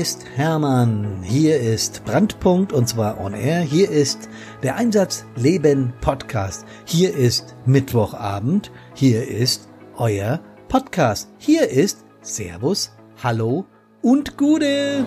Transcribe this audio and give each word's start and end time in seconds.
ist 0.00 0.24
Hermann. 0.36 1.24
Hier 1.24 1.58
ist 1.58 2.04
Brandpunkt 2.04 2.72
und 2.72 2.88
zwar 2.88 3.18
on 3.20 3.34
air. 3.34 3.62
Hier 3.62 3.90
ist 3.90 4.28
der 4.62 4.76
Einsatz 4.76 5.24
Leben 5.34 5.92
Podcast. 6.00 6.64
Hier 6.84 7.12
ist 7.12 7.56
Mittwochabend. 7.66 8.70
Hier 8.94 9.26
ist 9.26 9.68
euer 9.96 10.38
Podcast. 10.68 11.30
Hier 11.38 11.68
ist 11.68 12.04
Servus, 12.20 12.92
Hallo 13.24 13.66
und 14.00 14.36
Gude. 14.36 15.04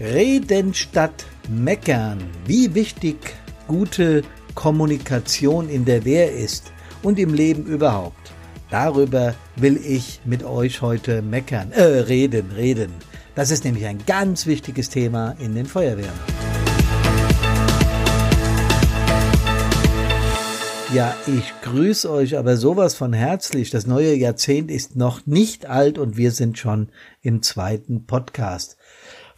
Reden 0.00 0.74
statt 0.74 1.24
meckern. 1.48 2.18
Wie 2.46 2.74
wichtig 2.74 3.36
gute 3.70 4.22
Kommunikation 4.56 5.68
in 5.68 5.84
der 5.84 6.04
Wehr 6.04 6.34
ist 6.34 6.72
und 7.04 7.20
im 7.20 7.32
Leben 7.32 7.66
überhaupt. 7.66 8.32
Darüber 8.68 9.32
will 9.54 9.76
ich 9.76 10.20
mit 10.24 10.42
euch 10.42 10.82
heute 10.82 11.22
meckern, 11.22 11.70
äh, 11.70 11.82
reden, 11.82 12.50
reden. 12.50 12.92
Das 13.36 13.52
ist 13.52 13.64
nämlich 13.64 13.86
ein 13.86 14.04
ganz 14.06 14.46
wichtiges 14.46 14.90
Thema 14.90 15.36
in 15.38 15.54
den 15.54 15.66
Feuerwehren. 15.66 16.18
Ja, 20.92 21.14
ich 21.28 21.52
grüße 21.62 22.10
euch 22.10 22.36
aber 22.36 22.56
sowas 22.56 22.96
von 22.96 23.12
herzlich. 23.12 23.70
Das 23.70 23.86
neue 23.86 24.16
Jahrzehnt 24.16 24.68
ist 24.68 24.96
noch 24.96 25.24
nicht 25.26 25.66
alt 25.66 25.96
und 25.96 26.16
wir 26.16 26.32
sind 26.32 26.58
schon 26.58 26.88
im 27.22 27.42
zweiten 27.42 28.06
Podcast. 28.06 28.76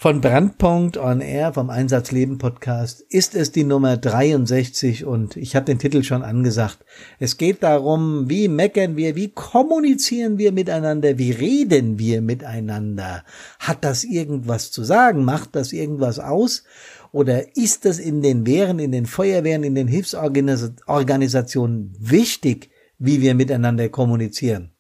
Von 0.03 0.21
Brandpunkt 0.21 0.99
on 0.99 1.21
Air 1.21 1.53
vom 1.53 1.71
Einsatzleben 1.71 2.39
Podcast 2.39 3.03
ist 3.03 3.37
es 3.37 3.53
die 3.53 3.63
Nummer 3.63 3.97
63 3.97 5.05
und 5.05 5.37
ich 5.37 5.55
habe 5.55 5.67
den 5.67 5.79
Titel 5.79 6.03
schon 6.03 6.25
angesagt. 6.25 6.79
Es 7.21 7.37
geht 7.37 7.63
darum, 7.63 8.29
wie 8.29 8.49
meckern 8.49 8.97
wir, 8.97 9.15
wie 9.15 9.29
kommunizieren 9.29 10.39
wir 10.39 10.51
miteinander, 10.51 11.19
wie 11.19 11.31
reden 11.31 12.01
wir 12.01 12.21
miteinander. 12.21 13.23
Hat 13.61 13.85
das 13.85 14.03
irgendwas 14.03 14.73
zu 14.73 14.83
sagen? 14.83 15.25
Macht 15.25 15.55
das 15.55 15.73
irgendwas 15.73 16.19
aus? 16.19 16.65
Oder 17.13 17.57
ist 17.57 17.87
es 17.87 18.01
in 18.01 18.23
den 18.23 18.45
Wehren, 18.45 18.81
in 18.81 18.91
den 18.91 19.07
Feuerwehren, 19.07 19.63
in 19.63 19.77
den 19.77 19.87
Hilfsorganisationen 19.87 21.95
wichtig, 22.01 22.71
wie 22.99 23.21
wir 23.21 23.37
miteinander 23.37 23.89
kommunizieren? 23.89 24.72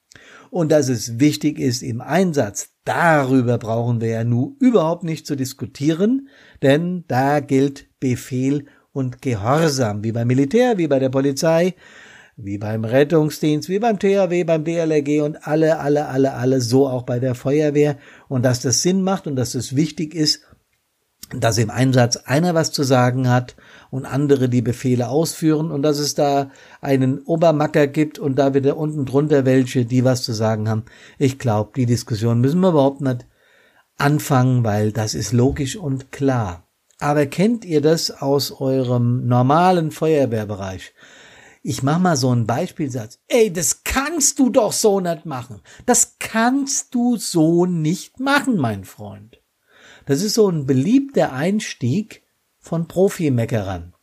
Und 0.53 0.71
dass 0.71 0.91
es 0.91 1.19
wichtig 1.19 1.59
ist 1.59 1.83
im 1.83 2.03
Einsatz. 2.03 2.69
Darüber 2.85 3.57
brauchen 3.57 4.03
wir 4.03 4.09
ja 4.09 4.23
nun 4.23 4.55
überhaupt 4.61 5.03
nicht 5.03 5.27
zu 5.27 5.35
diskutieren, 5.35 6.29
denn 6.61 7.05
da 7.09 7.41
gilt 7.41 7.87
Befehl 8.01 8.67
und 8.93 9.23
Gehorsam, 9.23 10.05
wie 10.05 10.13
beim 10.13 10.27
Militär, 10.27 10.77
wie 10.77 10.89
bei 10.89 10.99
der 10.99 11.09
Polizei, 11.09 11.75
wie 12.37 12.59
beim 12.59 12.85
Rettungsdienst, 12.85 13.71
wie 13.71 13.79
beim 13.79 13.99
THW, 13.99 14.45
beim 14.45 14.63
DLRG 14.63 15.23
und 15.23 15.47
alle, 15.47 15.79
alle, 15.79 16.09
alle, 16.09 16.35
alle, 16.35 16.61
so 16.61 16.87
auch 16.87 17.05
bei 17.05 17.19
der 17.19 17.35
Feuerwehr. 17.35 17.97
Und 18.29 18.45
dass 18.45 18.61
das 18.61 18.83
Sinn 18.83 19.01
macht 19.01 19.27
und 19.27 19.37
dass 19.37 19.55
es 19.55 19.75
wichtig 19.75 20.15
ist, 20.15 20.43
dass 21.35 21.59
im 21.59 21.71
Einsatz 21.71 22.17
einer 22.17 22.55
was 22.55 22.73
zu 22.73 22.83
sagen 22.83 23.29
hat 23.29 23.57
und 23.91 24.07
andere 24.07 24.49
die 24.49 24.63
Befehle 24.63 25.09
ausführen 25.09 25.71
und 25.71 25.83
dass 25.83 25.99
es 25.99 26.15
da 26.15 26.51
einen 26.81 27.21
Obermacker 27.21 27.87
gibt 27.87 28.19
und 28.19 28.37
da 28.37 28.55
wieder 28.55 28.77
unten 28.77 29.05
drunter 29.05 29.45
welche, 29.45 29.85
die 29.85 30.05
was 30.05 30.23
zu 30.23 30.33
sagen 30.33 30.69
haben. 30.69 30.85
Ich 31.19 31.39
glaube, 31.39 31.73
die 31.77 31.87
Diskussion 31.87 32.41
müssen 32.41 32.61
wir 32.61 32.71
überhaupt 32.71 33.01
nicht 33.01 33.27
anfangen, 33.97 34.65
weil 34.65 34.93
das 34.93 35.15
ist 35.15 35.33
logisch 35.33 35.77
und 35.77 36.13
klar. 36.13 36.67
Aber 36.99 37.27
kennt 37.27 37.65
ihr 37.65 37.81
das 37.81 38.11
aus 38.11 38.53
eurem 38.53 39.27
normalen 39.27 39.91
Feuerwehrbereich? 39.91 40.95
Ich 41.65 41.83
mach 41.83 41.99
mal 41.99 42.17
so 42.17 42.31
einen 42.31 42.47
Beispielsatz. 42.47 43.21
Ey, 43.29 43.53
das 43.53 43.85
kannst 43.85 44.39
du 44.39 44.51
doch 44.51 44.73
so 44.73 45.01
nicht 45.01 45.27
machen. 45.27 45.61
Das 45.87 46.17
kannst 46.19 46.95
du 46.95 47.17
so 47.17 47.67
nicht 47.67 48.19
machen, 48.19 48.57
mein 48.57 48.85
Freund. 48.85 49.42
Das 50.07 50.23
ist 50.23 50.35
so 50.35 50.49
ein 50.49 50.67
beliebter 50.67 51.33
Einstieg 51.33 52.23
von 52.59 52.89
Profimeckerern. 52.89 53.95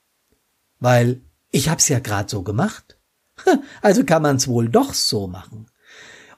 Weil 0.80 1.22
ich 1.52 1.70
hab's 1.70 1.90
ja 1.90 2.00
grad 2.00 2.30
so 2.30 2.44
gemacht. 2.44 2.98
Also 3.82 4.04
kann 4.04 4.22
man's 4.22 4.48
wohl 4.48 4.68
doch 4.68 4.94
so 4.94 5.28
machen. 5.28 5.68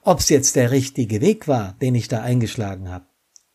Ob's 0.04 0.30
jetzt 0.30 0.56
der 0.56 0.72
richtige 0.72 1.22
Weg 1.22 1.48
war, 1.48 1.76
den 1.82 1.96
ich 1.96 2.08
da 2.08 2.22
eingeschlagen 2.22 2.90
habe. 2.90 3.06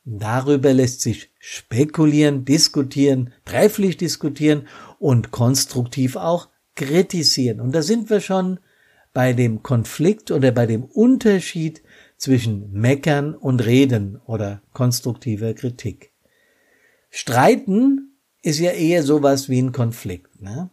Darüber 0.04 0.72
lässt 0.72 1.00
sich 1.00 1.32
spekulieren, 1.40 2.44
diskutieren, 2.44 3.32
trefflich 3.44 3.96
diskutieren 3.96 4.68
und 5.00 5.32
konstruktiv 5.32 6.14
auch 6.14 6.48
kritisieren. 6.76 7.60
Und 7.60 7.72
da 7.72 7.82
sind 7.82 8.08
wir 8.10 8.20
schon 8.20 8.60
bei 9.12 9.32
dem 9.32 9.62
Konflikt 9.64 10.30
oder 10.30 10.52
bei 10.52 10.66
dem 10.66 10.84
Unterschied 10.84 11.82
zwischen 12.16 12.72
Meckern 12.72 13.34
und 13.34 13.64
Reden 13.64 14.20
oder 14.24 14.62
konstruktiver 14.72 15.54
Kritik. 15.54 16.12
Streiten 17.10 18.18
ist 18.42 18.58
ja 18.58 18.70
eher 18.70 19.02
sowas 19.02 19.48
wie 19.48 19.60
ein 19.60 19.72
Konflikt. 19.72 20.40
Ne? 20.40 20.70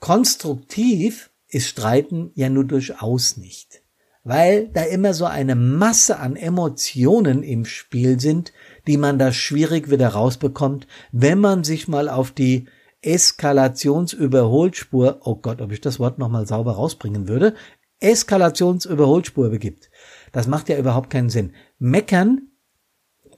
Konstruktiv 0.00 1.30
ist 1.48 1.68
Streiten 1.68 2.30
ja 2.34 2.48
nur 2.48 2.64
durchaus 2.64 3.36
nicht, 3.36 3.82
weil 4.24 4.68
da 4.68 4.82
immer 4.82 5.14
so 5.14 5.26
eine 5.26 5.54
Masse 5.54 6.18
an 6.18 6.36
Emotionen 6.36 7.42
im 7.42 7.64
Spiel 7.64 8.20
sind, 8.20 8.52
die 8.86 8.96
man 8.96 9.18
da 9.18 9.32
schwierig 9.32 9.90
wieder 9.90 10.08
rausbekommt, 10.08 10.86
wenn 11.12 11.38
man 11.38 11.64
sich 11.64 11.88
mal 11.88 12.08
auf 12.08 12.32
die 12.32 12.66
Eskalationsüberholspur, 13.02 15.20
oh 15.24 15.36
Gott, 15.36 15.60
ob 15.60 15.72
ich 15.72 15.80
das 15.80 15.98
Wort 15.98 16.18
nochmal 16.18 16.46
sauber 16.46 16.72
rausbringen 16.72 17.28
würde, 17.28 17.54
Eskalationsüberholspur 18.02 19.50
begibt. 19.50 19.90
Das 20.32 20.46
macht 20.46 20.68
ja 20.68 20.78
überhaupt 20.78 21.10
keinen 21.10 21.30
Sinn. 21.30 21.52
Meckern 21.78 22.48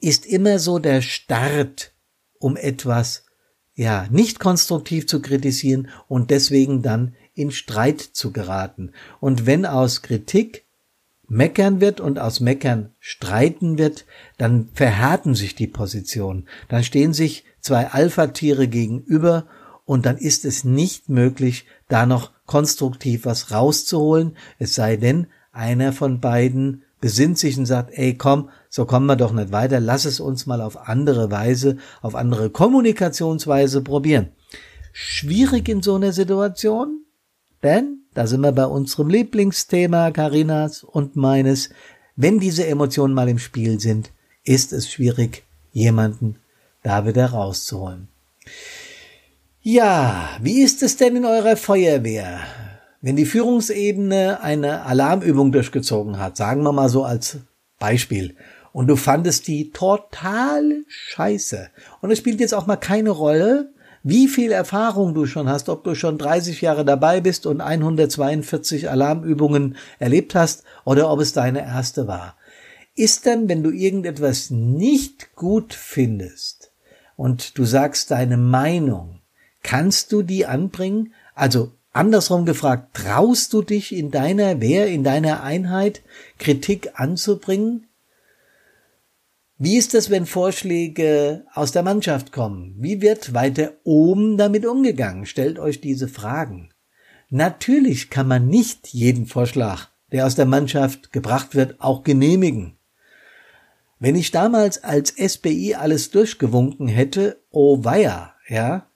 ist 0.00 0.26
immer 0.26 0.58
so 0.58 0.78
der 0.78 1.02
Start, 1.02 1.92
um 2.38 2.56
etwas, 2.56 3.24
ja, 3.74 4.06
nicht 4.10 4.38
konstruktiv 4.38 5.06
zu 5.06 5.20
kritisieren 5.20 5.88
und 6.08 6.30
deswegen 6.30 6.82
dann 6.82 7.14
in 7.34 7.50
Streit 7.50 8.00
zu 8.00 8.32
geraten. 8.32 8.92
Und 9.20 9.46
wenn 9.46 9.66
aus 9.66 10.02
Kritik 10.02 10.64
meckern 11.26 11.80
wird 11.80 12.00
und 12.00 12.18
aus 12.18 12.40
meckern 12.40 12.92
streiten 13.00 13.78
wird, 13.78 14.04
dann 14.36 14.68
verhärten 14.74 15.34
sich 15.34 15.54
die 15.54 15.66
Positionen. 15.66 16.48
Dann 16.68 16.84
stehen 16.84 17.12
sich 17.12 17.44
zwei 17.60 17.88
Alpha-Tiere 17.88 18.68
gegenüber 18.68 19.46
und 19.84 20.06
dann 20.06 20.16
ist 20.16 20.44
es 20.44 20.64
nicht 20.64 21.08
möglich, 21.08 21.66
da 21.88 22.06
noch 22.06 22.32
konstruktiv 22.46 23.24
was 23.24 23.50
rauszuholen, 23.50 24.36
es 24.58 24.74
sei 24.74 24.96
denn, 24.96 25.26
einer 25.52 25.92
von 25.92 26.20
beiden 26.20 26.82
besinnt 27.00 27.38
sich 27.38 27.58
und 27.58 27.66
sagt, 27.66 27.90
ey, 27.92 28.16
komm, 28.16 28.48
so 28.70 28.86
kommen 28.86 29.06
wir 29.06 29.16
doch 29.16 29.32
nicht 29.32 29.52
weiter, 29.52 29.78
lass 29.78 30.04
es 30.04 30.20
uns 30.20 30.46
mal 30.46 30.60
auf 30.60 30.88
andere 30.88 31.30
Weise, 31.30 31.76
auf 32.00 32.14
andere 32.14 32.50
Kommunikationsweise 32.50 33.82
probieren. 33.82 34.28
Schwierig 34.92 35.68
in 35.68 35.82
so 35.82 35.96
einer 35.96 36.12
Situation, 36.12 37.04
denn 37.62 37.98
da 38.14 38.26
sind 38.26 38.40
wir 38.40 38.52
bei 38.52 38.66
unserem 38.66 39.08
Lieblingsthema 39.08 40.12
Karinas 40.12 40.82
und 40.82 41.16
meines, 41.16 41.70
wenn 42.16 42.38
diese 42.38 42.66
Emotionen 42.66 43.12
mal 43.12 43.28
im 43.28 43.38
Spiel 43.38 43.80
sind, 43.80 44.10
ist 44.44 44.72
es 44.72 44.90
schwierig, 44.90 45.44
jemanden 45.72 46.36
da 46.82 47.06
wieder 47.06 47.26
rauszuholen. 47.26 48.08
Ja, 49.66 50.28
wie 50.42 50.60
ist 50.60 50.82
es 50.82 50.98
denn 50.98 51.16
in 51.16 51.24
eurer 51.24 51.56
Feuerwehr? 51.56 52.40
Wenn 53.00 53.16
die 53.16 53.24
Führungsebene 53.24 54.42
eine 54.42 54.82
Alarmübung 54.82 55.52
durchgezogen 55.52 56.18
hat, 56.18 56.36
sagen 56.36 56.62
wir 56.64 56.72
mal 56.72 56.90
so 56.90 57.02
als 57.02 57.38
Beispiel, 57.78 58.36
und 58.74 58.88
du 58.88 58.96
fandest 58.96 59.48
die 59.48 59.70
total 59.70 60.84
scheiße, 60.86 61.70
und 62.02 62.10
es 62.10 62.18
spielt 62.18 62.40
jetzt 62.40 62.52
auch 62.52 62.66
mal 62.66 62.76
keine 62.76 63.08
Rolle, 63.08 63.72
wie 64.02 64.28
viel 64.28 64.52
Erfahrung 64.52 65.14
du 65.14 65.24
schon 65.24 65.48
hast, 65.48 65.70
ob 65.70 65.82
du 65.82 65.94
schon 65.94 66.18
30 66.18 66.60
Jahre 66.60 66.84
dabei 66.84 67.22
bist 67.22 67.46
und 67.46 67.62
142 67.62 68.90
Alarmübungen 68.90 69.76
erlebt 69.98 70.34
hast 70.34 70.64
oder 70.84 71.08
ob 71.08 71.20
es 71.20 71.32
deine 71.32 71.60
erste 71.60 72.06
war. 72.06 72.36
Ist 72.96 73.24
dann, 73.24 73.48
wenn 73.48 73.62
du 73.62 73.70
irgendetwas 73.70 74.50
nicht 74.50 75.34
gut 75.34 75.72
findest 75.72 76.70
und 77.16 77.56
du 77.56 77.64
sagst 77.64 78.10
deine 78.10 78.36
Meinung, 78.36 79.20
Kannst 79.64 80.12
du 80.12 80.22
die 80.22 80.46
anbringen? 80.46 81.14
Also 81.34 81.72
andersrum 81.92 82.44
gefragt, 82.44 82.94
traust 82.94 83.52
du 83.52 83.62
dich 83.62 83.96
in 83.96 84.12
deiner 84.12 84.60
Wehr, 84.60 84.86
in 84.86 85.02
deiner 85.02 85.42
Einheit 85.42 86.02
Kritik 86.38 86.92
anzubringen? 87.00 87.88
Wie 89.56 89.78
ist 89.78 89.94
es, 89.94 90.10
wenn 90.10 90.26
Vorschläge 90.26 91.46
aus 91.54 91.72
der 91.72 91.82
Mannschaft 91.82 92.30
kommen? 92.30 92.74
Wie 92.78 93.00
wird 93.00 93.32
weiter 93.32 93.72
oben 93.84 94.36
damit 94.36 94.66
umgegangen? 94.66 95.24
Stellt 95.24 95.58
euch 95.58 95.80
diese 95.80 96.08
Fragen. 96.08 96.70
Natürlich 97.30 98.10
kann 98.10 98.28
man 98.28 98.46
nicht 98.46 98.88
jeden 98.88 99.26
Vorschlag, 99.26 99.88
der 100.12 100.26
aus 100.26 100.34
der 100.34 100.46
Mannschaft 100.46 101.10
gebracht 101.10 101.54
wird, 101.54 101.80
auch 101.80 102.02
genehmigen. 102.02 102.76
Wenn 103.98 104.14
ich 104.14 104.30
damals 104.30 104.84
als 104.84 105.14
SBI 105.16 105.76
alles 105.76 106.10
durchgewunken 106.10 106.86
hätte, 106.86 107.40
oh 107.50 107.82
weia, 107.82 108.34
ja, 108.48 108.88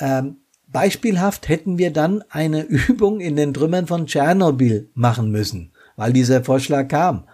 Ähm, 0.00 0.36
beispielhaft 0.66 1.48
hätten 1.48 1.78
wir 1.78 1.92
dann 1.92 2.22
eine 2.30 2.62
Übung 2.68 3.20
in 3.20 3.36
den 3.36 3.54
Trümmern 3.54 3.86
von 3.86 4.06
Tschernobyl 4.06 4.90
machen 4.94 5.30
müssen, 5.30 5.72
weil 5.96 6.12
dieser 6.12 6.44
Vorschlag 6.44 6.88
kam. 6.88 7.24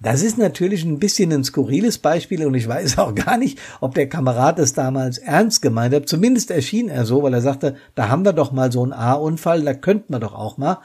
Das 0.00 0.22
ist 0.22 0.36
natürlich 0.36 0.84
ein 0.84 0.98
bisschen 0.98 1.32
ein 1.32 1.44
skurriles 1.44 1.98
Beispiel 1.98 2.44
und 2.46 2.54
ich 2.54 2.68
weiß 2.68 2.98
auch 2.98 3.14
gar 3.14 3.38
nicht, 3.38 3.58
ob 3.80 3.94
der 3.94 4.08
Kamerad 4.08 4.58
das 4.58 4.74
damals 4.74 5.18
ernst 5.18 5.62
gemeint 5.62 5.94
hat. 5.94 6.08
Zumindest 6.08 6.50
erschien 6.50 6.88
er 6.88 7.06
so, 7.06 7.22
weil 7.22 7.34
er 7.34 7.40
sagte, 7.40 7.76
da 7.94 8.08
haben 8.08 8.24
wir 8.24 8.32
doch 8.32 8.52
mal 8.52 8.70
so 8.70 8.82
einen 8.82 8.92
A-Unfall, 8.92 9.62
da 9.62 9.74
könnten 9.74 10.12
wir 10.12 10.20
doch 10.20 10.34
auch 10.34 10.58
mal. 10.58 10.80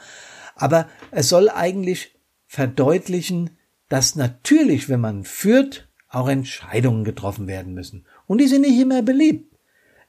Aber 0.54 0.86
es 1.10 1.28
soll 1.28 1.48
eigentlich 1.48 2.14
verdeutlichen, 2.46 3.50
dass 3.88 4.16
natürlich, 4.16 4.88
wenn 4.88 5.00
man 5.00 5.24
führt, 5.24 5.88
auch 6.08 6.28
Entscheidungen 6.28 7.04
getroffen 7.04 7.46
werden 7.46 7.74
müssen. 7.74 8.06
Und 8.26 8.40
die 8.40 8.46
sind 8.46 8.62
nicht 8.62 8.78
immer 8.78 9.02
beliebt. 9.02 9.49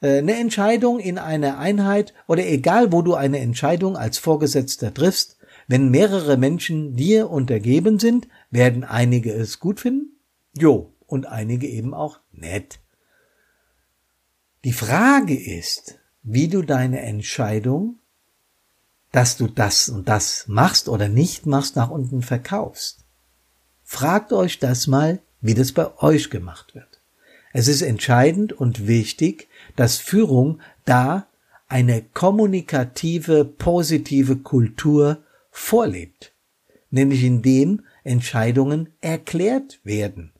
Äh, 0.02 0.18
eine 0.18 0.36
Entscheidung 0.36 1.00
in 1.00 1.18
einer 1.18 1.58
Einheit 1.58 2.14
oder 2.28 2.46
egal, 2.46 2.92
wo 2.92 3.02
du 3.02 3.16
eine 3.16 3.40
Entscheidung 3.40 3.96
als 3.96 4.18
Vorgesetzter 4.18 4.94
triffst, 4.94 5.38
wenn 5.68 5.90
mehrere 5.90 6.38
Menschen 6.38 6.96
dir 6.96 7.30
untergeben 7.30 8.00
sind, 8.00 8.28
werden 8.50 8.84
einige 8.84 9.32
es 9.32 9.60
gut 9.60 9.80
finden, 9.80 10.18
jo, 10.58 10.92
und 11.06 11.28
einige 11.28 11.68
eben 11.68 11.94
auch 11.94 12.20
nett. 12.32 12.80
Die 14.64 14.74
Frage 14.74 15.40
ist, 15.40 16.00
wie 16.24 16.48
du 16.48 16.62
deine 16.62 17.02
Entscheidung, 17.02 18.00
dass 19.12 19.38
du 19.38 19.48
das 19.48 19.90
und 19.90 20.08
das 20.08 20.48
machst 20.48 20.88
oder 20.88 21.10
nicht 21.10 21.46
machst, 21.46 21.76
nach 21.76 21.90
unten 21.90 22.22
verkaufst. 22.22 23.06
Fragt 23.84 24.32
euch 24.34 24.60
das 24.60 24.88
mal, 24.88 25.20
wie 25.42 25.54
das 25.54 25.72
bei 25.72 25.98
euch 25.98 26.30
gemacht 26.30 26.76
wird. 26.76 26.91
Es 27.54 27.68
ist 27.68 27.82
entscheidend 27.82 28.54
und 28.54 28.88
wichtig, 28.88 29.48
dass 29.76 29.98
Führung 29.98 30.60
da 30.86 31.28
eine 31.68 32.02
kommunikative, 32.14 33.46
positive 33.46 34.38
Kultur 34.38 35.24
vorlebt, 35.52 36.34
nämlich 36.90 37.24
indem 37.24 37.84
Entscheidungen 38.04 38.90
erklärt 39.02 39.80
werden. 39.84 40.34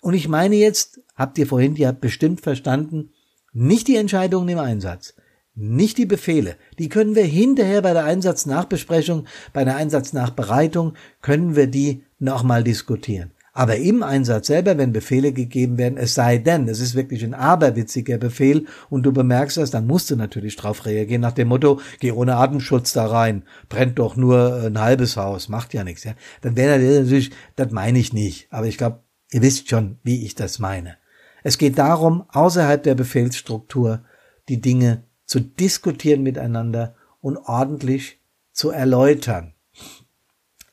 Und 0.00 0.14
ich 0.14 0.28
meine 0.28 0.56
jetzt, 0.56 1.00
habt 1.14 1.38
ihr 1.38 1.46
vorhin 1.46 1.76
ja 1.76 1.92
bestimmt 1.92 2.40
verstanden, 2.40 3.10
nicht 3.52 3.88
die 3.88 3.96
Entscheidungen 3.96 4.48
im 4.48 4.58
Einsatz, 4.58 5.14
nicht 5.54 5.98
die 5.98 6.06
Befehle. 6.06 6.56
Die 6.78 6.88
können 6.88 7.14
wir 7.14 7.24
hinterher 7.24 7.80
bei 7.80 7.92
der 7.92 8.04
Einsatznachbesprechung, 8.04 9.26
bei 9.52 9.64
der 9.64 9.76
Einsatznachbereitung, 9.76 10.94
können 11.22 11.54
wir 11.54 11.68
die 11.68 12.04
nochmal 12.18 12.64
diskutieren. 12.64 13.30
Aber 13.56 13.76
im 13.76 14.02
Einsatz 14.02 14.48
selber, 14.48 14.76
wenn 14.78 14.92
Befehle 14.92 15.32
gegeben 15.32 15.78
werden, 15.78 15.96
es 15.96 16.14
sei 16.14 16.38
denn, 16.38 16.68
es 16.68 16.80
ist 16.80 16.96
wirklich 16.96 17.22
ein 17.22 17.34
aberwitziger 17.34 18.18
Befehl 18.18 18.66
und 18.90 19.04
du 19.04 19.12
bemerkst 19.12 19.58
das, 19.58 19.70
dann 19.70 19.86
musst 19.86 20.10
du 20.10 20.16
natürlich 20.16 20.56
drauf 20.56 20.86
reagieren 20.86 21.20
nach 21.20 21.32
dem 21.32 21.48
Motto, 21.48 21.80
geh 22.00 22.10
ohne 22.10 22.34
Atemschutz 22.34 22.92
da 22.92 23.06
rein, 23.06 23.44
brennt 23.68 24.00
doch 24.00 24.16
nur 24.16 24.64
ein 24.64 24.80
halbes 24.80 25.16
Haus, 25.16 25.48
macht 25.48 25.72
ja 25.72 25.84
nichts. 25.84 26.02
Ja? 26.02 26.14
Dann 26.40 26.56
wäre 26.56 26.80
natürlich, 26.80 27.30
das 27.54 27.70
meine 27.70 28.00
ich 28.00 28.12
nicht, 28.12 28.48
aber 28.50 28.66
ich 28.66 28.76
glaube, 28.76 29.04
ihr 29.30 29.40
wisst 29.40 29.70
schon, 29.70 29.98
wie 30.02 30.26
ich 30.26 30.34
das 30.34 30.58
meine. 30.58 30.96
Es 31.44 31.56
geht 31.56 31.78
darum, 31.78 32.24
außerhalb 32.30 32.82
der 32.82 32.96
Befehlsstruktur 32.96 34.02
die 34.48 34.60
Dinge 34.60 35.04
zu 35.26 35.38
diskutieren 35.38 36.24
miteinander 36.24 36.96
und 37.20 37.36
ordentlich 37.36 38.20
zu 38.50 38.70
erläutern. 38.70 39.54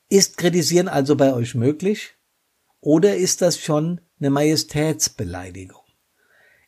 Ist 0.09 0.37
Kritisieren 0.37 0.87
also 0.87 1.15
bei 1.15 1.31
euch 1.33 1.53
möglich? 1.53 2.15
Oder 2.81 3.15
ist 3.15 3.41
das 3.41 3.59
schon 3.59 4.01
eine 4.19 4.31
Majestätsbeleidigung? 4.31 5.81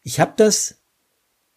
Ich 0.03 0.19
habe 0.19 0.33
das 0.37 0.75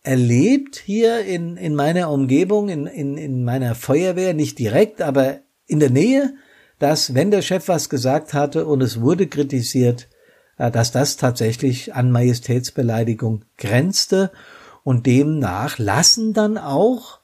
erlebt 0.03 0.77
hier 0.77 1.21
in, 1.21 1.57
in 1.57 1.75
meiner 1.75 2.11
Umgebung, 2.11 2.69
in, 2.69 2.87
in, 2.87 3.19
in 3.19 3.45
meiner 3.45 3.75
Feuerwehr, 3.75 4.35
nicht 4.35 4.59
direkt, 4.59 5.03
aber 5.03 5.41
in 5.67 5.81
der 5.81 5.91
Nähe, 5.91 6.35
dass 6.79 7.15
wenn 7.15 7.31
der 7.31 7.43
Chef 7.43 7.69
was 7.69 7.89
gesagt 7.89 8.33
hatte 8.33 8.67
und 8.67 8.83
es 8.83 9.01
wurde 9.01 9.27
kritisiert, 9.27 10.09
äh, 10.59 10.71
dass 10.71 10.93
das 10.93 11.17
tatsächlich 11.17 11.95
an 11.95 12.11
Majestätsbeleidigung 12.11 13.45
grenzte 13.59 14.31
und 14.85 15.07
demnach 15.07 15.79
lassen 15.79 16.33
dann 16.33 16.57
auch 16.57 17.21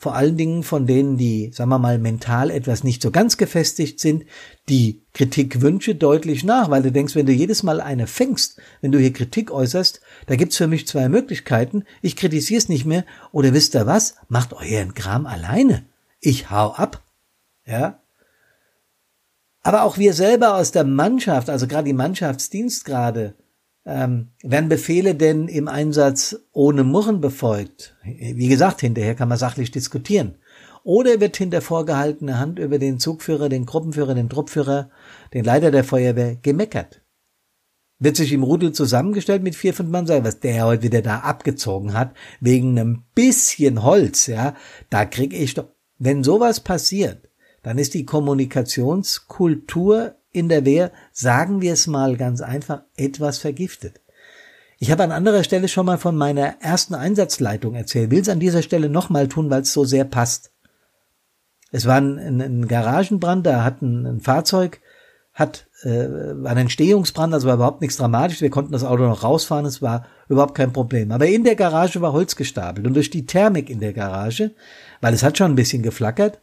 vor 0.00 0.14
allen 0.16 0.38
Dingen 0.38 0.62
von 0.62 0.86
denen, 0.86 1.18
die, 1.18 1.50
sagen 1.52 1.68
wir 1.68 1.78
mal, 1.78 1.98
mental 1.98 2.50
etwas 2.50 2.84
nicht 2.84 3.02
so 3.02 3.10
ganz 3.10 3.36
gefestigt 3.36 4.00
sind, 4.00 4.24
die 4.70 5.02
Kritikwünsche 5.12 5.94
deutlich 5.94 6.42
nach, 6.42 6.70
weil 6.70 6.82
du 6.82 6.90
denkst, 6.90 7.14
wenn 7.14 7.26
du 7.26 7.32
jedes 7.32 7.62
Mal 7.62 7.82
eine 7.82 8.06
fängst, 8.06 8.58
wenn 8.80 8.92
du 8.92 8.98
hier 8.98 9.12
Kritik 9.12 9.50
äußerst, 9.50 10.00
da 10.26 10.36
gibt's 10.36 10.56
für 10.56 10.68
mich 10.68 10.86
zwei 10.86 11.10
Möglichkeiten. 11.10 11.84
Ich 12.00 12.16
kritisiere 12.16 12.56
es 12.56 12.70
nicht 12.70 12.86
mehr 12.86 13.04
oder 13.30 13.52
wisst 13.52 13.74
ihr 13.74 13.86
was? 13.86 14.14
Macht 14.28 14.54
euren 14.54 14.94
Kram 14.94 15.26
alleine. 15.26 15.84
Ich 16.18 16.50
hau 16.50 16.72
ab. 16.72 17.02
Ja? 17.66 18.00
Aber 19.62 19.82
auch 19.82 19.98
wir 19.98 20.14
selber 20.14 20.54
aus 20.54 20.72
der 20.72 20.84
Mannschaft, 20.84 21.50
also 21.50 21.66
gerade 21.66 21.84
die 21.84 21.92
Mannschaftsdienstgrade, 21.92 23.34
ähm, 23.90 24.28
werden 24.42 24.68
Befehle 24.68 25.16
denn 25.16 25.48
im 25.48 25.66
Einsatz 25.68 26.36
ohne 26.52 26.84
Murren 26.84 27.20
befolgt? 27.20 27.96
Wie 28.04 28.48
gesagt, 28.48 28.80
hinterher 28.80 29.16
kann 29.16 29.28
man 29.28 29.38
sachlich 29.38 29.70
diskutieren. 29.70 30.36
Oder 30.82 31.20
wird 31.20 31.36
hinter 31.36 31.60
vorgehaltener 31.60 32.38
Hand 32.38 32.58
über 32.58 32.78
den 32.78 32.98
Zugführer, 32.98 33.48
den 33.48 33.66
Gruppenführer, 33.66 34.14
den 34.14 34.30
Truppführer, 34.30 34.90
den 35.34 35.44
Leiter 35.44 35.70
der 35.70 35.84
Feuerwehr 35.84 36.36
gemeckert? 36.36 37.02
Wird 37.98 38.16
sich 38.16 38.32
im 38.32 38.44
Rudel 38.44 38.72
zusammengestellt 38.72 39.42
mit 39.42 39.54
vier, 39.54 39.74
fünf 39.74 39.90
Mann, 39.90 40.06
sagen, 40.06 40.24
was 40.24 40.40
der 40.40 40.64
heute 40.64 40.84
wieder 40.84 41.02
da 41.02 41.18
abgezogen 41.18 41.92
hat, 41.92 42.14
wegen 42.40 42.78
einem 42.78 43.02
bisschen 43.14 43.82
Holz, 43.82 44.26
ja, 44.26 44.54
da 44.88 45.04
krieg 45.04 45.34
ich 45.34 45.52
doch, 45.52 45.66
wenn 45.98 46.24
sowas 46.24 46.60
passiert, 46.60 47.28
dann 47.62 47.76
ist 47.76 47.92
die 47.92 48.06
Kommunikationskultur 48.06 50.14
in 50.32 50.48
der 50.48 50.64
Wehr, 50.64 50.92
sagen 51.12 51.60
wir 51.60 51.72
es 51.72 51.86
mal 51.86 52.16
ganz 52.16 52.40
einfach, 52.40 52.82
etwas 52.96 53.38
vergiftet. 53.38 54.00
Ich 54.78 54.90
habe 54.90 55.02
an 55.02 55.12
anderer 55.12 55.44
Stelle 55.44 55.68
schon 55.68 55.86
mal 55.86 55.98
von 55.98 56.16
meiner 56.16 56.54
ersten 56.60 56.94
Einsatzleitung 56.94 57.74
erzählt, 57.74 58.10
will 58.10 58.20
es 58.20 58.28
an 58.28 58.40
dieser 58.40 58.62
Stelle 58.62 58.88
nochmal 58.88 59.28
tun, 59.28 59.50
weil 59.50 59.62
es 59.62 59.72
so 59.72 59.84
sehr 59.84 60.04
passt. 60.04 60.52
Es 61.70 61.86
war 61.86 62.00
ein, 62.00 62.18
ein, 62.18 62.40
ein 62.40 62.68
Garagenbrand, 62.68 63.46
da 63.46 63.62
hat 63.62 63.82
ein, 63.82 64.06
ein 64.06 64.20
Fahrzeug, 64.20 64.80
hat 65.34 65.66
äh, 65.82 66.06
ein 66.44 66.56
Entstehungsbrand, 66.56 67.32
also 67.32 67.46
war 67.46 67.54
überhaupt 67.54 67.80
nichts 67.80 67.96
dramatisch. 67.96 68.40
Wir 68.40 68.50
konnten 68.50 68.72
das 68.72 68.84
Auto 68.84 69.02
noch 69.02 69.22
rausfahren, 69.22 69.66
es 69.66 69.82
war 69.82 70.06
überhaupt 70.28 70.54
kein 70.54 70.72
Problem. 70.72 71.12
Aber 71.12 71.26
in 71.26 71.44
der 71.44 71.56
Garage 71.56 72.00
war 72.00 72.12
Holz 72.12 72.34
gestapelt 72.36 72.86
und 72.86 72.94
durch 72.94 73.10
die 73.10 73.26
Thermik 73.26 73.70
in 73.70 73.80
der 73.80 73.92
Garage, 73.92 74.52
weil 75.00 75.14
es 75.14 75.22
hat 75.22 75.38
schon 75.38 75.52
ein 75.52 75.56
bisschen 75.56 75.82
geflackert, 75.82 76.40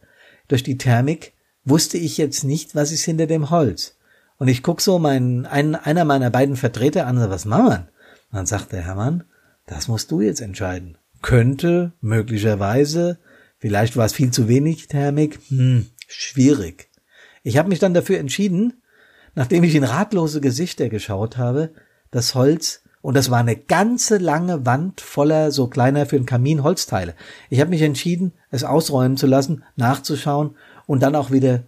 durch 0.48 0.62
die 0.62 0.78
Thermik 0.78 1.32
wusste 1.68 1.98
ich 1.98 2.18
jetzt 2.18 2.44
nicht, 2.44 2.74
was 2.74 2.92
ist 2.92 3.04
hinter 3.04 3.26
dem 3.26 3.50
Holz. 3.50 3.96
Und 4.38 4.48
ich 4.48 4.62
guck 4.62 4.80
so 4.80 4.98
meinen, 4.98 5.46
einen, 5.46 5.74
einer 5.74 6.04
meiner 6.04 6.30
beiden 6.30 6.56
Vertreter 6.56 7.06
an, 7.06 7.18
was 7.18 7.44
machen 7.44 7.66
wir? 7.66 7.88
Und 8.30 8.36
dann 8.36 8.46
sagt 8.46 8.72
der 8.72 8.82
Hermann, 8.82 9.24
das 9.66 9.88
musst 9.88 10.10
du 10.10 10.20
jetzt 10.20 10.40
entscheiden. 10.40 10.96
Könnte, 11.22 11.92
möglicherweise, 12.00 13.18
vielleicht 13.58 13.96
war 13.96 14.06
es 14.06 14.12
viel 14.12 14.30
zu 14.30 14.48
wenig 14.48 14.86
Thermik, 14.88 15.40
hm, 15.48 15.86
schwierig. 16.06 16.88
Ich 17.42 17.58
habe 17.58 17.68
mich 17.68 17.78
dann 17.78 17.94
dafür 17.94 18.18
entschieden, 18.18 18.82
nachdem 19.34 19.64
ich 19.64 19.74
in 19.74 19.84
ratlose 19.84 20.40
Gesichter 20.40 20.88
geschaut 20.88 21.36
habe, 21.36 21.70
das 22.10 22.34
Holz 22.34 22.82
und 23.00 23.16
das 23.16 23.30
war 23.30 23.38
eine 23.38 23.56
ganze 23.56 24.18
lange 24.18 24.66
Wand 24.66 25.00
voller 25.00 25.52
so 25.52 25.68
kleiner 25.68 26.06
für 26.06 26.16
den 26.16 26.26
Kamin 26.26 26.62
Holzteile. 26.62 27.14
Ich 27.48 27.60
habe 27.60 27.70
mich 27.70 27.82
entschieden, 27.82 28.32
es 28.50 28.64
ausräumen 28.64 29.16
zu 29.16 29.26
lassen, 29.26 29.64
nachzuschauen 29.76 30.56
und 30.88 31.02
dann 31.02 31.14
auch 31.14 31.30
wieder, 31.30 31.64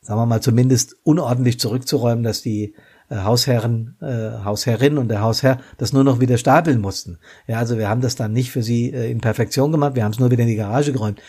sagen 0.00 0.20
wir 0.20 0.26
mal, 0.26 0.42
zumindest 0.42 0.96
unordentlich 1.04 1.60
zurückzuräumen, 1.60 2.24
dass 2.24 2.42
die 2.42 2.74
äh, 3.08 3.18
Hausherren, 3.18 3.96
äh, 4.02 4.44
Hausherrin 4.44 4.98
und 4.98 5.08
der 5.08 5.20
Hausherr 5.20 5.60
das 5.78 5.92
nur 5.92 6.02
noch 6.02 6.18
wieder 6.18 6.38
stapeln 6.38 6.80
mussten. 6.80 7.18
Ja, 7.46 7.58
also 7.58 7.78
wir 7.78 7.88
haben 7.88 8.00
das 8.00 8.16
dann 8.16 8.32
nicht 8.32 8.50
für 8.50 8.64
sie 8.64 8.92
äh, 8.92 9.10
in 9.10 9.20
Perfektion 9.20 9.70
gemacht, 9.70 9.94
wir 9.94 10.02
haben 10.02 10.10
es 10.10 10.18
nur 10.18 10.32
wieder 10.32 10.42
in 10.42 10.48
die 10.48 10.56
Garage 10.56 10.92
geräumt. 10.92 11.22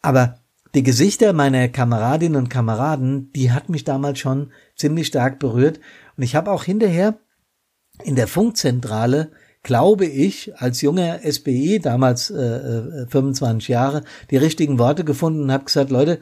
Aber 0.00 0.36
die 0.76 0.84
Gesichter 0.84 1.32
meiner 1.32 1.68
Kameradinnen 1.68 2.36
und 2.36 2.50
Kameraden, 2.50 3.32
die 3.32 3.50
hat 3.50 3.68
mich 3.68 3.82
damals 3.82 4.20
schon 4.20 4.52
ziemlich 4.76 5.08
stark 5.08 5.40
berührt. 5.40 5.80
Und 6.16 6.22
ich 6.22 6.36
habe 6.36 6.52
auch 6.52 6.62
hinterher 6.62 7.18
in 8.04 8.14
der 8.14 8.28
Funkzentrale, 8.28 9.32
glaube 9.64 10.06
ich, 10.06 10.56
als 10.56 10.82
junger 10.82 11.18
SBI, 11.24 11.80
damals 11.80 12.30
äh, 12.30 13.08
25 13.08 13.68
äh, 13.68 13.72
Jahre, 13.72 14.04
die 14.30 14.36
richtigen 14.36 14.78
Worte 14.78 15.02
gefunden 15.02 15.42
und 15.42 15.52
habe 15.52 15.64
gesagt, 15.64 15.90
Leute, 15.90 16.20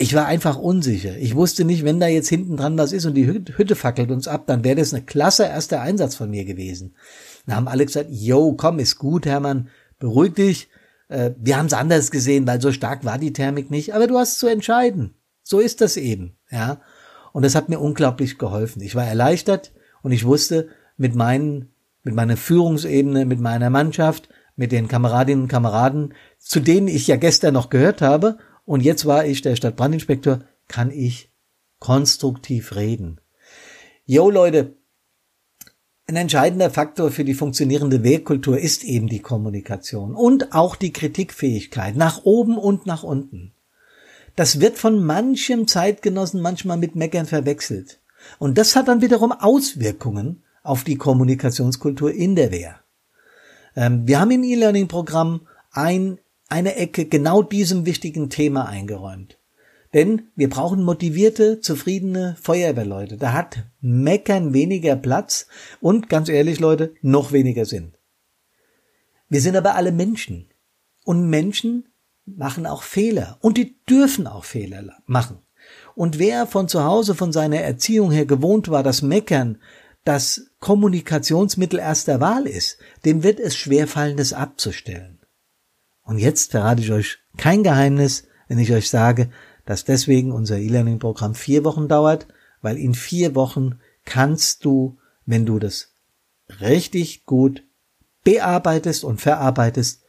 ich 0.00 0.14
war 0.14 0.24
einfach 0.24 0.56
unsicher. 0.56 1.18
Ich 1.18 1.34
wusste 1.34 1.66
nicht, 1.66 1.84
wenn 1.84 2.00
da 2.00 2.06
jetzt 2.06 2.30
hinten 2.30 2.56
dran 2.56 2.78
was 2.78 2.92
ist 2.92 3.04
und 3.04 3.12
die 3.12 3.26
Hütte 3.26 3.76
fackelt 3.76 4.10
uns 4.10 4.28
ab, 4.28 4.46
dann 4.46 4.64
wäre 4.64 4.76
das 4.76 4.94
eine 4.94 5.04
klasse 5.04 5.44
erster 5.44 5.82
Einsatz 5.82 6.14
von 6.14 6.30
mir 6.30 6.46
gewesen. 6.46 6.94
Dann 7.46 7.56
haben 7.56 7.68
alle 7.68 7.84
gesagt, 7.84 8.08
yo, 8.10 8.54
komm, 8.54 8.78
ist 8.78 8.96
gut, 8.96 9.26
Hermann, 9.26 9.68
beruhig 9.98 10.32
dich. 10.32 10.68
Äh, 11.08 11.32
wir 11.36 11.58
haben 11.58 11.66
es 11.66 11.74
anders 11.74 12.10
gesehen, 12.10 12.46
weil 12.46 12.62
so 12.62 12.72
stark 12.72 13.04
war 13.04 13.18
die 13.18 13.34
Thermik 13.34 13.70
nicht, 13.70 13.92
aber 13.94 14.06
du 14.06 14.18
hast 14.18 14.38
zu 14.38 14.46
entscheiden. 14.46 15.16
So 15.42 15.60
ist 15.60 15.82
das 15.82 15.98
eben, 15.98 16.38
ja. 16.50 16.80
Und 17.34 17.44
das 17.44 17.54
hat 17.54 17.68
mir 17.68 17.78
unglaublich 17.78 18.38
geholfen. 18.38 18.80
Ich 18.80 18.94
war 18.94 19.04
erleichtert 19.04 19.74
und 20.02 20.12
ich 20.12 20.24
wusste, 20.24 20.68
mit 20.96 21.14
meinen, 21.14 21.74
mit 22.04 22.14
meiner 22.14 22.38
Führungsebene, 22.38 23.26
mit 23.26 23.38
meiner 23.38 23.68
Mannschaft, 23.68 24.30
mit 24.56 24.72
den 24.72 24.88
Kameradinnen 24.88 25.42
und 25.42 25.48
Kameraden, 25.48 26.14
zu 26.38 26.60
denen 26.60 26.88
ich 26.88 27.06
ja 27.06 27.16
gestern 27.16 27.52
noch 27.52 27.68
gehört 27.68 28.00
habe, 28.00 28.38
und 28.70 28.82
jetzt 28.82 29.04
war 29.04 29.26
ich 29.26 29.42
der 29.42 29.56
Stadtbrandinspektor, 29.56 30.44
kann 30.68 30.92
ich 30.92 31.32
konstruktiv 31.80 32.76
reden. 32.76 33.20
Jo 34.06 34.30
Leute, 34.30 34.76
ein 36.06 36.14
entscheidender 36.14 36.70
Faktor 36.70 37.10
für 37.10 37.24
die 37.24 37.34
funktionierende 37.34 38.04
Wehrkultur 38.04 38.60
ist 38.60 38.84
eben 38.84 39.08
die 39.08 39.18
Kommunikation 39.18 40.14
und 40.14 40.52
auch 40.54 40.76
die 40.76 40.92
Kritikfähigkeit 40.92 41.96
nach 41.96 42.22
oben 42.22 42.58
und 42.58 42.86
nach 42.86 43.02
unten. 43.02 43.54
Das 44.36 44.60
wird 44.60 44.78
von 44.78 45.04
manchem 45.04 45.66
Zeitgenossen 45.66 46.40
manchmal 46.40 46.76
mit 46.76 46.94
Meckern 46.94 47.26
verwechselt. 47.26 47.98
Und 48.38 48.56
das 48.56 48.76
hat 48.76 48.86
dann 48.86 49.02
wiederum 49.02 49.32
Auswirkungen 49.32 50.44
auf 50.62 50.84
die 50.84 50.96
Kommunikationskultur 50.96 52.12
in 52.12 52.36
der 52.36 52.52
Wehr. 52.52 52.78
Ähm, 53.74 54.06
wir 54.06 54.20
haben 54.20 54.30
im 54.30 54.44
E-Learning-Programm 54.44 55.48
ein, 55.72 56.20
eine 56.50 56.76
Ecke 56.76 57.06
genau 57.06 57.42
diesem 57.42 57.86
wichtigen 57.86 58.28
Thema 58.28 58.66
eingeräumt. 58.66 59.38
Denn 59.92 60.28
wir 60.36 60.48
brauchen 60.48 60.84
motivierte, 60.84 61.60
zufriedene 61.60 62.36
Feuerwehrleute. 62.40 63.16
Da 63.16 63.32
hat 63.32 63.64
Meckern 63.80 64.52
weniger 64.52 64.94
Platz 64.94 65.48
und 65.80 66.08
ganz 66.08 66.28
ehrlich, 66.28 66.60
Leute, 66.60 66.94
noch 67.02 67.32
weniger 67.32 67.64
Sinn. 67.64 67.94
Wir 69.28 69.40
sind 69.40 69.56
aber 69.56 69.74
alle 69.74 69.92
Menschen. 69.92 70.48
Und 71.04 71.28
Menschen 71.28 71.88
machen 72.26 72.66
auch 72.66 72.82
Fehler. 72.82 73.38
Und 73.40 73.56
die 73.56 73.76
dürfen 73.88 74.26
auch 74.26 74.44
Fehler 74.44 74.84
machen. 75.06 75.38
Und 75.94 76.18
wer 76.18 76.46
von 76.46 76.68
zu 76.68 76.84
Hause, 76.84 77.14
von 77.14 77.32
seiner 77.32 77.60
Erziehung 77.60 78.10
her 78.10 78.26
gewohnt 78.26 78.68
war, 78.68 78.82
dass 78.82 79.02
Meckern 79.02 79.58
das 80.04 80.50
Kommunikationsmittel 80.60 81.78
erster 81.78 82.20
Wahl 82.20 82.46
ist, 82.46 82.78
dem 83.04 83.22
wird 83.22 83.38
es 83.40 83.56
schwerfallen, 83.56 84.16
das 84.16 84.32
abzustellen. 84.32 85.19
Und 86.10 86.18
jetzt 86.18 86.50
verrate 86.50 86.82
ich 86.82 86.90
euch 86.90 87.18
kein 87.36 87.62
Geheimnis, 87.62 88.24
wenn 88.48 88.58
ich 88.58 88.72
euch 88.72 88.90
sage, 88.90 89.30
dass 89.64 89.84
deswegen 89.84 90.32
unser 90.32 90.58
E-Learning-Programm 90.58 91.36
vier 91.36 91.62
Wochen 91.62 91.86
dauert, 91.86 92.26
weil 92.62 92.78
in 92.78 92.94
vier 92.94 93.36
Wochen 93.36 93.78
kannst 94.04 94.64
du, 94.64 94.98
wenn 95.24 95.46
du 95.46 95.60
das 95.60 95.94
richtig 96.60 97.26
gut 97.26 97.62
bearbeitest 98.24 99.04
und 99.04 99.20
verarbeitest, 99.20 100.02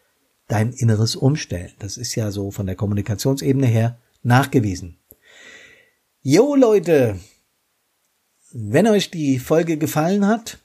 dein 0.48 0.74
Inneres 0.74 1.16
umstellen. 1.16 1.72
Das 1.78 1.98
ist 1.98 2.16
ja 2.16 2.32
so 2.32 2.50
von 2.50 2.66
der 2.66 2.76
Kommunikationsebene 2.76 3.68
her 3.68 4.00
nachgewiesen. 4.24 4.98
Jo 6.24 6.56
Leute, 6.56 7.20
wenn 8.54 8.88
euch 8.88 9.12
die 9.12 9.38
Folge 9.38 9.78
gefallen 9.78 10.26
hat 10.26 10.58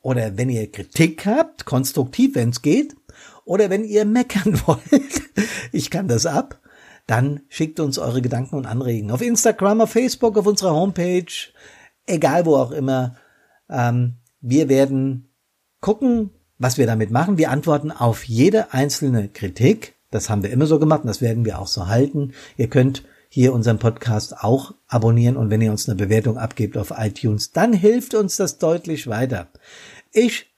oder 0.00 0.38
wenn 0.38 0.48
ihr 0.48 0.72
Kritik 0.72 1.26
habt, 1.26 1.66
konstruktiv, 1.66 2.34
wenn 2.34 2.48
es 2.48 2.62
geht, 2.62 2.96
oder 3.44 3.70
wenn 3.70 3.84
ihr 3.84 4.04
meckern 4.04 4.60
wollt, 4.66 5.22
ich 5.72 5.90
kann 5.90 6.08
das 6.08 6.26
ab, 6.26 6.60
dann 7.06 7.40
schickt 7.48 7.80
uns 7.80 7.98
eure 7.98 8.22
Gedanken 8.22 8.56
und 8.56 8.66
Anregungen 8.66 9.10
auf 9.10 9.20
Instagram, 9.20 9.82
auf 9.82 9.90
Facebook, 9.90 10.38
auf 10.38 10.46
unserer 10.46 10.74
Homepage, 10.74 11.32
egal 12.06 12.46
wo 12.46 12.56
auch 12.56 12.70
immer. 12.70 13.16
Ähm, 13.68 14.16
wir 14.40 14.68
werden 14.68 15.28
gucken, 15.80 16.30
was 16.58 16.78
wir 16.78 16.86
damit 16.86 17.10
machen. 17.10 17.36
Wir 17.36 17.50
antworten 17.50 17.90
auf 17.90 18.24
jede 18.24 18.72
einzelne 18.72 19.28
Kritik. 19.28 19.94
Das 20.10 20.30
haben 20.30 20.42
wir 20.42 20.50
immer 20.50 20.66
so 20.66 20.78
gemacht 20.78 21.02
und 21.02 21.08
das 21.08 21.20
werden 21.20 21.44
wir 21.44 21.58
auch 21.58 21.66
so 21.66 21.88
halten. 21.88 22.32
Ihr 22.56 22.68
könnt 22.68 23.04
hier 23.28 23.52
unseren 23.52 23.78
Podcast 23.78 24.38
auch 24.38 24.74
abonnieren 24.86 25.36
und 25.36 25.50
wenn 25.50 25.60
ihr 25.60 25.72
uns 25.72 25.88
eine 25.88 25.96
Bewertung 25.96 26.38
abgebt 26.38 26.78
auf 26.78 26.92
iTunes, 26.96 27.50
dann 27.50 27.72
hilft 27.72 28.14
uns 28.14 28.36
das 28.36 28.58
deutlich 28.58 29.08
weiter. 29.08 29.48
Ich 30.12 30.53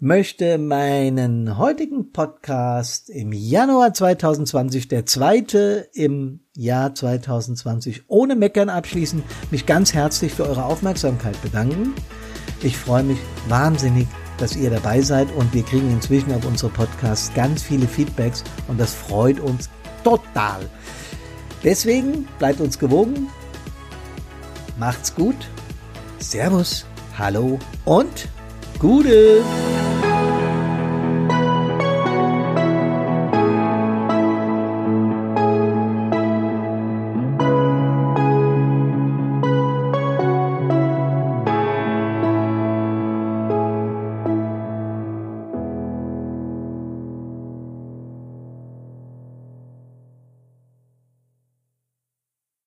möchte 0.00 0.58
meinen 0.58 1.56
heutigen 1.56 2.12
Podcast 2.12 3.08
im 3.08 3.32
Januar 3.32 3.94
2020, 3.94 4.88
der 4.88 5.06
zweite 5.06 5.88
im 5.92 6.40
Jahr 6.56 6.94
2020, 6.94 8.04
ohne 8.08 8.36
Meckern 8.36 8.68
abschließen, 8.68 9.22
mich 9.50 9.66
ganz 9.66 9.94
herzlich 9.94 10.32
für 10.32 10.46
eure 10.46 10.64
Aufmerksamkeit 10.64 11.40
bedanken. 11.42 11.94
Ich 12.62 12.76
freue 12.76 13.04
mich 13.04 13.18
wahnsinnig, 13.48 14.08
dass 14.38 14.56
ihr 14.56 14.70
dabei 14.70 15.00
seid 15.00 15.28
und 15.36 15.54
wir 15.54 15.62
kriegen 15.62 15.90
inzwischen 15.90 16.32
auf 16.32 16.44
unsere 16.44 16.72
Podcasts 16.72 17.32
ganz 17.34 17.62
viele 17.62 17.86
Feedbacks 17.86 18.42
und 18.68 18.80
das 18.80 18.94
freut 18.94 19.38
uns 19.38 19.70
total. 20.02 20.68
Deswegen 21.62 22.28
bleibt 22.38 22.60
uns 22.60 22.78
gewogen. 22.78 23.28
Macht's 24.78 25.14
gut. 25.14 25.36
Servus, 26.18 26.84
hallo 27.16 27.58
und 27.84 28.28
Gute. 28.78 29.42